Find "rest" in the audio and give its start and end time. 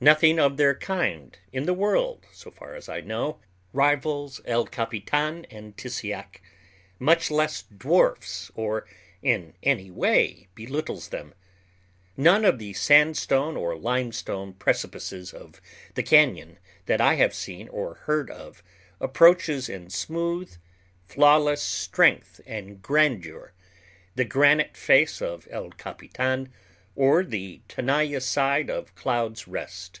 29.46-30.00